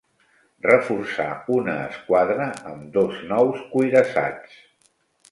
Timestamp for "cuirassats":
3.75-4.57